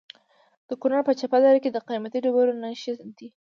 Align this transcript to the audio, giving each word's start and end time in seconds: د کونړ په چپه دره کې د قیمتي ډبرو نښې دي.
د 0.67 0.69
کونړ 0.81 0.99
په 1.07 1.13
چپه 1.19 1.37
دره 1.43 1.59
کې 1.63 1.69
د 1.73 1.77
قیمتي 1.87 2.19
ډبرو 2.23 2.59
نښې 2.63 2.93
دي. 3.17 3.27